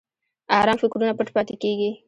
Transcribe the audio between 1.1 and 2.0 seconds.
پټ پاتې کېږي.